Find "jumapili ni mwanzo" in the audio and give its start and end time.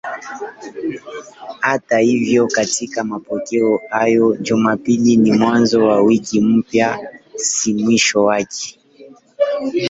4.41-5.87